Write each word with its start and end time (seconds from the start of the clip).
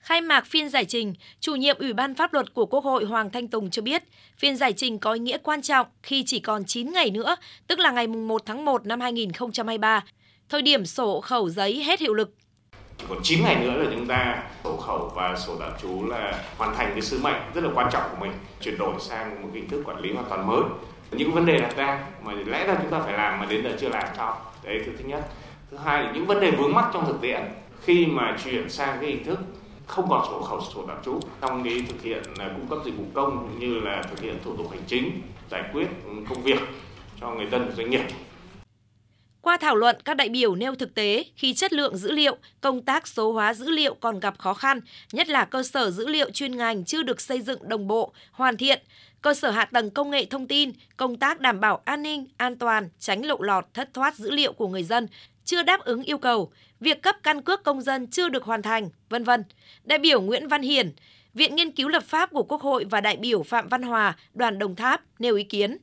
Khai 0.00 0.20
mạc 0.20 0.46
phiên 0.46 0.68
giải 0.68 0.84
trình, 0.84 1.14
chủ 1.40 1.54
nhiệm 1.54 1.78
Ủy 1.78 1.92
ban 1.92 2.14
Pháp 2.14 2.32
luật 2.32 2.54
của 2.54 2.66
Quốc 2.66 2.84
hội 2.84 3.04
Hoàng 3.04 3.30
Thanh 3.30 3.48
Tùng 3.48 3.70
cho 3.70 3.82
biết, 3.82 4.02
phiên 4.38 4.56
giải 4.56 4.72
trình 4.72 4.98
có 4.98 5.12
ý 5.12 5.20
nghĩa 5.20 5.38
quan 5.38 5.62
trọng 5.62 5.86
khi 6.02 6.24
chỉ 6.26 6.40
còn 6.40 6.64
9 6.64 6.92
ngày 6.92 7.10
nữa, 7.10 7.36
tức 7.66 7.78
là 7.78 7.90
ngày 7.90 8.06
1 8.06 8.42
tháng 8.46 8.64
1 8.64 8.86
năm 8.86 9.00
2023, 9.00 10.04
thời 10.48 10.62
điểm 10.62 10.86
sổ 10.86 11.06
hộ 11.06 11.20
khẩu 11.20 11.48
giấy 11.48 11.84
hết 11.84 12.00
hiệu 12.00 12.14
lực. 12.14 12.34
Chỉ 12.98 13.04
còn 13.08 13.18
9 13.22 13.42
ngày 13.42 13.56
nữa 13.64 13.82
là 13.82 13.90
chúng 13.94 14.06
ta 14.06 14.42
sổ 14.64 14.76
khẩu 14.76 15.12
và 15.14 15.36
sổ 15.36 15.56
tạm 15.60 15.72
trú 15.82 16.06
là 16.06 16.44
hoàn 16.56 16.76
thành 16.76 16.90
cái 16.92 17.02
sứ 17.02 17.20
mệnh 17.22 17.42
rất 17.54 17.64
là 17.64 17.70
quan 17.74 17.88
trọng 17.92 18.02
của 18.10 18.16
mình, 18.20 18.32
chuyển 18.60 18.78
đổi 18.78 18.94
sang 18.98 19.42
một 19.42 19.48
hình 19.54 19.68
thức 19.68 19.82
quản 19.86 20.00
lý 20.00 20.12
hoàn 20.12 20.28
toàn 20.28 20.46
mới. 20.46 20.62
Những 21.12 21.32
vấn 21.32 21.46
đề 21.46 21.58
đặt 21.58 21.76
ra 21.76 22.04
mà 22.22 22.32
lẽ 22.32 22.66
ra 22.66 22.76
chúng 22.82 22.90
ta 22.90 23.00
phải 23.00 23.12
làm 23.12 23.40
mà 23.40 23.46
đến 23.46 23.64
giờ 23.64 23.76
chưa 23.80 23.88
làm 23.88 24.08
xong. 24.16 24.34
Đấy 24.64 24.80
thứ 24.86 24.92
thứ 24.98 25.04
nhất. 25.04 25.28
Thứ 25.70 25.76
hai 25.84 26.02
là 26.02 26.12
những 26.12 26.26
vấn 26.26 26.40
đề 26.40 26.50
vướng 26.50 26.74
mắc 26.74 26.90
trong 26.92 27.06
thực 27.06 27.20
tiễn 27.20 27.40
khi 27.82 28.06
mà 28.06 28.36
chuyển 28.44 28.70
sang 28.70 28.98
cái 29.00 29.10
hình 29.10 29.24
thức 29.24 29.38
không 29.90 30.08
còn 30.08 30.26
sổ 30.28 30.42
khẩu, 30.42 30.60
sổ 30.60 30.84
tạm 30.88 30.96
trú. 31.04 31.20
Trong 31.40 31.64
cái 31.64 31.84
thực 31.88 32.02
hiện 32.02 32.22
à, 32.38 32.50
cung 32.56 32.66
cấp 32.66 32.78
dịch 32.84 32.96
vụ 32.96 33.04
công 33.14 33.38
cũng 33.38 33.58
như 33.58 33.80
là 33.80 34.02
thực 34.02 34.20
hiện 34.20 34.38
thủ 34.44 34.56
tục 34.56 34.70
hành 34.70 34.82
chính, 34.86 35.22
giải 35.50 35.64
quyết 35.72 35.88
công 36.28 36.42
việc 36.42 36.58
cho 37.20 37.30
người 37.30 37.46
dân 37.46 37.72
doanh 37.76 37.90
nghiệp 37.90 38.02
qua 39.42 39.56
thảo 39.56 39.76
luận, 39.76 39.96
các 40.04 40.14
đại 40.14 40.28
biểu 40.28 40.54
nêu 40.54 40.74
thực 40.74 40.94
tế 40.94 41.24
khi 41.36 41.54
chất 41.54 41.72
lượng 41.72 41.96
dữ 41.96 42.12
liệu, 42.12 42.36
công 42.60 42.82
tác 42.82 43.08
số 43.08 43.32
hóa 43.32 43.54
dữ 43.54 43.70
liệu 43.70 43.94
còn 43.94 44.20
gặp 44.20 44.38
khó 44.38 44.54
khăn, 44.54 44.80
nhất 45.12 45.28
là 45.28 45.44
cơ 45.44 45.62
sở 45.62 45.90
dữ 45.90 46.06
liệu 46.06 46.30
chuyên 46.30 46.56
ngành 46.56 46.84
chưa 46.84 47.02
được 47.02 47.20
xây 47.20 47.40
dựng 47.40 47.68
đồng 47.68 47.86
bộ, 47.86 48.12
hoàn 48.32 48.56
thiện, 48.56 48.82
cơ 49.22 49.34
sở 49.34 49.50
hạ 49.50 49.64
tầng 49.64 49.90
công 49.90 50.10
nghệ 50.10 50.24
thông 50.24 50.46
tin, 50.46 50.72
công 50.96 51.16
tác 51.16 51.40
đảm 51.40 51.60
bảo 51.60 51.82
an 51.84 52.02
ninh, 52.02 52.26
an 52.36 52.58
toàn, 52.58 52.88
tránh 52.98 53.26
lộ 53.26 53.42
lọt, 53.42 53.66
thất 53.74 53.94
thoát 53.94 54.16
dữ 54.16 54.30
liệu 54.30 54.52
của 54.52 54.68
người 54.68 54.82
dân 54.82 55.08
chưa 55.44 55.62
đáp 55.62 55.80
ứng 55.84 56.02
yêu 56.02 56.18
cầu, 56.18 56.52
việc 56.80 57.02
cấp 57.02 57.16
căn 57.22 57.42
cước 57.42 57.62
công 57.62 57.82
dân 57.82 58.06
chưa 58.06 58.28
được 58.28 58.44
hoàn 58.44 58.62
thành, 58.62 58.90
vân 59.08 59.24
vân. 59.24 59.44
Đại 59.84 59.98
biểu 59.98 60.20
Nguyễn 60.20 60.48
Văn 60.48 60.62
Hiển, 60.62 60.92
Viện 61.34 61.56
Nghiên 61.56 61.70
cứu 61.70 61.88
Lập 61.88 62.02
pháp 62.06 62.30
của 62.30 62.42
Quốc 62.42 62.62
hội 62.62 62.84
và 62.84 63.00
đại 63.00 63.16
biểu 63.16 63.42
Phạm 63.42 63.68
Văn 63.68 63.82
Hòa, 63.82 64.16
đoàn 64.34 64.58
Đồng 64.58 64.76
Tháp 64.76 65.02
nêu 65.18 65.36
ý 65.36 65.44
kiến. 65.44 65.76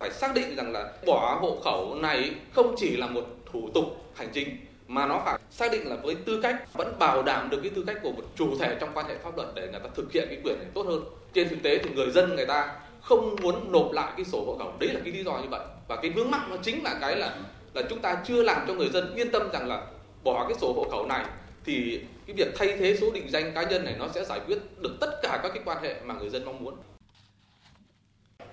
Phải 0.00 0.10
xác 0.10 0.34
định 0.34 0.56
rằng 0.56 0.72
là 0.72 0.92
bỏ 1.06 1.38
hộ 1.40 1.60
khẩu 1.64 1.94
này 1.94 2.30
không 2.52 2.74
chỉ 2.78 2.96
là 2.96 3.06
một 3.06 3.24
thủ 3.52 3.68
tục 3.74 3.84
hành 4.14 4.28
chính, 4.32 4.56
mà 4.88 5.06
nó 5.06 5.22
phải 5.24 5.38
xác 5.50 5.72
định 5.72 5.88
là 5.88 5.96
với 5.96 6.14
tư 6.14 6.40
cách, 6.42 6.56
vẫn 6.74 6.98
bảo 6.98 7.22
đảm 7.22 7.50
được 7.50 7.58
cái 7.62 7.70
tư 7.74 7.84
cách 7.86 7.96
của 8.02 8.12
một 8.12 8.22
chủ 8.36 8.58
thể 8.58 8.76
trong 8.80 8.90
quan 8.94 9.06
hệ 9.06 9.14
pháp 9.18 9.36
luật 9.36 9.48
để 9.54 9.68
người 9.70 9.80
ta 9.80 9.88
thực 9.94 10.12
hiện 10.12 10.26
cái 10.28 10.38
quyền 10.44 10.58
này 10.58 10.68
tốt 10.74 10.86
hơn. 10.86 11.04
Trên 11.34 11.48
thực 11.48 11.62
tế 11.62 11.78
thì 11.78 11.90
người 11.90 12.10
dân 12.10 12.36
người 12.36 12.46
ta 12.46 12.74
không 13.00 13.36
muốn 13.42 13.72
nộp 13.72 13.92
lại 13.92 14.12
cái 14.16 14.24
sổ 14.24 14.44
hộ 14.46 14.56
khẩu 14.58 14.72
đấy 14.78 14.90
là 14.94 15.00
cái 15.04 15.12
lý 15.12 15.24
do 15.24 15.38
như 15.38 15.48
vậy 15.50 15.60
và 15.88 15.96
cái 15.96 16.10
vướng 16.10 16.30
mắc 16.30 16.40
nó 16.50 16.56
chính 16.62 16.84
là 16.84 16.98
cái 17.00 17.16
là 17.16 17.36
là 17.74 17.82
chúng 17.90 17.98
ta 17.98 18.22
chưa 18.26 18.42
làm 18.42 18.64
cho 18.68 18.74
người 18.74 18.88
dân 18.88 19.14
yên 19.14 19.30
tâm 19.30 19.50
rằng 19.52 19.68
là 19.68 19.86
bỏ 20.24 20.44
cái 20.48 20.58
sổ 20.60 20.72
hộ 20.72 20.86
khẩu 20.90 21.06
này, 21.06 21.24
thì 21.64 22.00
cái 22.26 22.36
việc 22.36 22.48
thay 22.56 22.76
thế 22.76 22.96
số 23.00 23.10
định 23.10 23.30
danh 23.30 23.52
cá 23.54 23.62
nhân 23.62 23.84
này 23.84 23.94
nó 23.98 24.08
sẽ 24.14 24.24
giải 24.24 24.40
quyết 24.46 24.58
được 24.80 24.96
tất 25.00 25.10
cả 25.22 25.40
các 25.42 25.48
cái 25.54 25.62
quan 25.64 25.82
hệ 25.82 25.94
mà 26.04 26.14
người 26.14 26.30
dân 26.30 26.44
mong 26.44 26.64
muốn. 26.64 26.74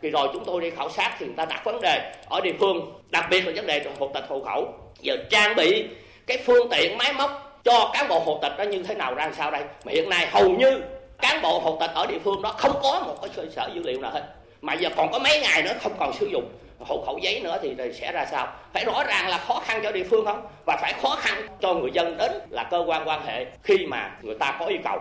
Thì 0.07 0.11
rồi 0.11 0.27
chúng 0.33 0.45
tôi 0.45 0.61
đi 0.61 0.69
khảo 0.69 0.89
sát 0.89 1.15
thì 1.19 1.25
người 1.25 1.35
ta 1.35 1.45
đặt 1.45 1.61
vấn 1.63 1.81
đề 1.81 2.13
ở 2.29 2.41
địa 2.41 2.53
phương, 2.59 2.93
đặc 3.09 3.25
biệt 3.29 3.45
là 3.45 3.51
vấn 3.55 3.67
đề 3.67 3.79
trong 3.79 3.93
hộ 3.99 4.11
tịch 4.13 4.23
hộ 4.29 4.39
khẩu. 4.39 4.73
Giờ 5.01 5.17
trang 5.29 5.55
bị 5.55 5.85
cái 6.27 6.37
phương 6.45 6.69
tiện 6.71 6.97
máy 6.97 7.13
móc 7.13 7.61
cho 7.63 7.91
cán 7.93 8.07
bộ 8.07 8.19
hộ 8.19 8.39
tịch 8.41 8.51
đó 8.57 8.63
như 8.63 8.83
thế 8.83 8.95
nào 8.95 9.15
ra 9.15 9.31
sao 9.37 9.51
đây? 9.51 9.61
Mà 9.85 9.91
hiện 9.91 10.09
nay 10.09 10.27
hầu 10.27 10.49
như 10.49 10.81
cán 11.21 11.41
bộ 11.41 11.59
hộ 11.59 11.77
tịch 11.79 11.89
ở 11.93 12.05
địa 12.05 12.19
phương 12.23 12.41
đó 12.41 12.53
không 12.57 12.79
có 12.83 13.03
một 13.07 13.15
cái 13.21 13.29
cơ 13.35 13.43
sở 13.55 13.69
dữ 13.73 13.81
liệu 13.83 14.01
nào 14.01 14.11
hết. 14.11 14.23
Mà 14.61 14.73
giờ 14.73 14.89
còn 14.95 15.11
có 15.11 15.19
mấy 15.19 15.39
ngày 15.39 15.63
nữa 15.63 15.73
không 15.81 15.93
còn 15.99 16.13
sử 16.13 16.25
dụng 16.25 16.51
hộ 16.79 17.03
khẩu 17.05 17.19
giấy 17.21 17.39
nữa 17.43 17.59
thì 17.61 17.75
sẽ 17.93 18.11
ra 18.11 18.25
sao 18.31 18.47
phải 18.73 18.85
rõ 18.85 19.03
ràng 19.03 19.27
là 19.27 19.37
khó 19.37 19.61
khăn 19.65 19.79
cho 19.83 19.91
địa 19.91 20.03
phương 20.09 20.25
không 20.25 20.47
và 20.65 20.77
phải 20.81 20.93
khó 21.01 21.15
khăn 21.15 21.47
cho 21.61 21.73
người 21.73 21.91
dân 21.93 22.17
đến 22.17 22.31
là 22.49 22.63
cơ 22.63 22.83
quan 22.87 23.07
quan 23.07 23.25
hệ 23.25 23.45
khi 23.63 23.85
mà 23.87 24.11
người 24.21 24.35
ta 24.35 24.57
có 24.59 24.65
yêu 24.65 24.79
cầu 24.83 24.99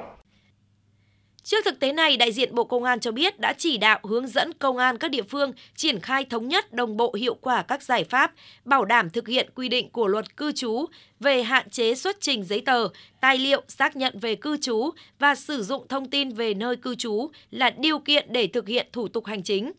Trước 1.47 1.65
thực 1.65 1.81
tế 1.81 1.93
này, 1.93 2.17
đại 2.17 2.33
diện 2.33 2.55
Bộ 2.55 2.65
Công 2.65 2.85
an 2.85 3.01
cho 3.01 3.13
biết 3.13 3.41
đã 3.41 3.55
chỉ 3.59 3.79
đạo 3.79 4.01
hướng 4.03 4.27
dẫn 4.27 4.53
công 4.53 4.77
an 4.77 4.99
các 4.99 5.11
địa 5.11 5.23
phương 5.23 5.53
triển 5.77 6.01
khai 6.01 6.25
thống 6.25 6.49
nhất 6.49 6.73
đồng 6.73 6.97
bộ 6.97 7.15
hiệu 7.19 7.35
quả 7.35 7.63
các 7.63 7.83
giải 7.83 8.05
pháp, 8.05 8.33
bảo 8.65 8.85
đảm 8.85 9.11
thực 9.11 9.29
hiện 9.29 9.51
quy 9.55 9.69
định 9.69 9.91
của 9.91 10.07
luật 10.07 10.37
cư 10.37 10.53
trú 10.53 10.87
về 11.21 11.43
hạn 11.43 11.71
chế 11.71 11.95
xuất 11.95 12.17
trình 12.21 12.45
giấy 12.45 12.61
tờ, 12.61 12.89
tài 13.21 13.39
liệu 13.39 13.63
xác 13.69 13.97
nhận 13.97 14.19
về 14.19 14.35
cư 14.35 14.57
trú 14.57 14.91
và 15.19 15.35
sử 15.35 15.63
dụng 15.63 15.89
thông 15.89 16.11
tin 16.11 16.35
về 16.35 16.55
nơi 16.55 16.77
cư 16.77 16.95
trú 16.95 17.31
là 17.51 17.71
điều 17.71 17.99
kiện 17.99 18.33
để 18.33 18.47
thực 18.47 18.69
hiện 18.69 18.87
thủ 18.93 19.09
tục 19.09 19.27
hành 19.27 19.43
chính. 19.43 19.73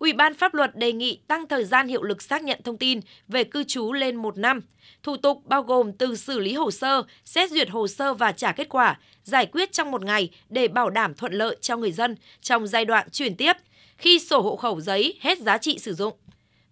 Ủy 0.00 0.12
ban 0.12 0.34
pháp 0.34 0.54
luật 0.54 0.76
đề 0.76 0.92
nghị 0.92 1.18
tăng 1.28 1.48
thời 1.48 1.64
gian 1.64 1.88
hiệu 1.88 2.02
lực 2.02 2.22
xác 2.22 2.42
nhận 2.42 2.60
thông 2.64 2.76
tin 2.76 3.00
về 3.28 3.44
cư 3.44 3.64
trú 3.64 3.92
lên 3.92 4.16
một 4.16 4.38
năm. 4.38 4.60
Thủ 5.02 5.16
tục 5.16 5.42
bao 5.44 5.62
gồm 5.62 5.92
từ 5.92 6.16
xử 6.16 6.38
lý 6.38 6.54
hồ 6.54 6.70
sơ, 6.70 7.02
xét 7.24 7.50
duyệt 7.50 7.70
hồ 7.70 7.88
sơ 7.88 8.14
và 8.14 8.32
trả 8.32 8.52
kết 8.52 8.68
quả, 8.68 8.98
giải 9.24 9.46
quyết 9.46 9.72
trong 9.72 9.90
một 9.90 10.04
ngày 10.04 10.30
để 10.48 10.68
bảo 10.68 10.90
đảm 10.90 11.14
thuận 11.14 11.32
lợi 11.32 11.56
cho 11.60 11.76
người 11.76 11.92
dân 11.92 12.16
trong 12.40 12.66
giai 12.66 12.84
đoạn 12.84 13.10
chuyển 13.10 13.36
tiếp 13.36 13.52
khi 13.98 14.18
sổ 14.18 14.40
hộ 14.40 14.56
khẩu 14.56 14.80
giấy 14.80 15.18
hết 15.20 15.38
giá 15.38 15.58
trị 15.58 15.78
sử 15.78 15.94
dụng. 15.94 16.14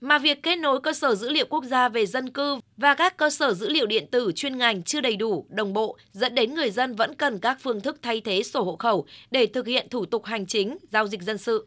Mà 0.01 0.19
việc 0.19 0.43
kết 0.43 0.57
nối 0.57 0.81
cơ 0.81 0.93
sở 0.93 1.15
dữ 1.15 1.31
liệu 1.31 1.47
quốc 1.47 1.65
gia 1.65 1.89
về 1.89 2.07
dân 2.07 2.31
cư 2.31 2.59
và 2.77 2.95
các 2.95 3.17
cơ 3.17 3.31
sở 3.31 3.55
dữ 3.55 3.69
liệu 3.69 3.87
điện 3.87 4.07
tử 4.11 4.33
chuyên 4.35 4.59
ngành 4.59 4.83
chưa 4.83 5.01
đầy 5.01 5.17
đủ, 5.17 5.47
đồng 5.49 5.73
bộ, 5.73 5.97
dẫn 6.13 6.35
đến 6.35 6.55
người 6.55 6.71
dân 6.71 6.95
vẫn 6.95 7.15
cần 7.15 7.39
các 7.39 7.59
phương 7.61 7.81
thức 7.81 7.99
thay 8.03 8.21
thế 8.21 8.43
sổ 8.43 8.63
hộ 8.63 8.77
khẩu 8.77 9.07
để 9.31 9.47
thực 9.47 9.67
hiện 9.67 9.89
thủ 9.91 10.05
tục 10.07 10.25
hành 10.25 10.47
chính, 10.47 10.77
giao 10.93 11.07
dịch 11.07 11.23
dân 11.23 11.39
sự. 11.39 11.67